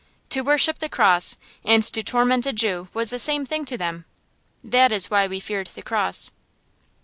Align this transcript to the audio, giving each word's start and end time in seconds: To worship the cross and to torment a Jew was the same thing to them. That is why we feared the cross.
To 0.29 0.41
worship 0.41 0.79
the 0.79 0.89
cross 0.89 1.37
and 1.63 1.83
to 1.83 2.01
torment 2.01 2.47
a 2.47 2.53
Jew 2.53 2.87
was 2.91 3.11
the 3.11 3.19
same 3.19 3.45
thing 3.45 3.65
to 3.65 3.77
them. 3.77 4.05
That 4.63 4.91
is 4.91 5.11
why 5.11 5.27
we 5.27 5.39
feared 5.39 5.67
the 5.67 5.83
cross. 5.83 6.31